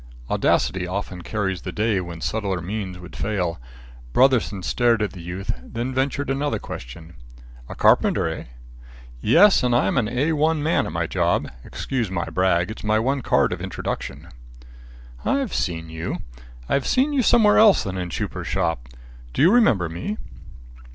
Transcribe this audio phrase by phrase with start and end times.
[0.31, 3.61] Audacity often carries the day when subtler means would fail.
[4.13, 7.13] Brotherson stared at the youth, then ventured another question:
[7.69, 8.45] "A carpenter, eh?"
[9.21, 11.51] "Yes, and I'm an A1 man at my job.
[11.63, 12.71] Excuse my brag.
[12.71, 14.29] It's my one card of introduction."
[15.23, 16.17] "I've seen you.
[16.67, 18.87] I've seen you somewhere else than in Schuper's shop.
[19.35, 20.17] Do you remember me?"